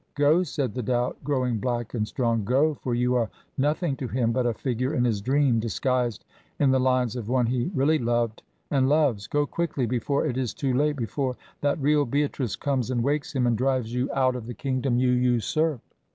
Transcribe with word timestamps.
Go, 0.15 0.41
said 0.41 0.73
the 0.73 0.81
doubt, 0.81 1.23
growing 1.23 1.59
black 1.59 1.93
and 1.93 2.07
strong; 2.07 2.43
go, 2.43 2.73
for 2.73 2.95
you 2.95 3.13
are 3.13 3.29
nothing 3.55 3.95
to 3.97 4.07
him 4.07 4.31
but 4.31 4.47
a 4.47 4.53
figure 4.55 4.95
in 4.95 5.05
his 5.05 5.21
dream, 5.21 5.59
disguised 5.59 6.25
in 6.57 6.71
the 6.71 6.79
lines 6.79 7.15
of 7.15 7.29
one 7.29 7.45
he 7.45 7.69
really 7.75 7.99
loved 7.99 8.41
and 8.71 8.89
loves; 8.89 9.27
go 9.27 9.45
quickly, 9.45 9.85
before 9.85 10.25
it 10.25 10.39
is 10.39 10.55
too 10.55 10.73
late, 10.73 10.95
before 10.95 11.35
that 11.61 11.79
real 11.79 12.05
Beatrice 12.07 12.55
comes 12.55 12.89
and 12.89 13.03
wakes 13.03 13.35
him 13.35 13.45
and 13.45 13.55
drives 13.55 13.93
you 13.93 14.09
out 14.11 14.35
of 14.35 14.47
the 14.47 14.55
kingdom 14.55 14.97
you 14.97 15.11
usurp. 15.11 15.81